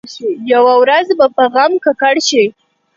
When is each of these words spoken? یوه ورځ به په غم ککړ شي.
یوه 0.53 0.73
ورځ 0.81 1.07
به 1.17 1.25
په 1.35 1.43
غم 1.53 1.71
ککړ 1.83 2.15
شي. 2.29 2.43